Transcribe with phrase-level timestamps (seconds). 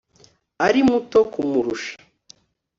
[0.67, 1.93] ari muto kumurusha